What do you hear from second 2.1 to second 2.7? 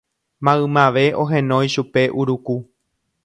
Uruku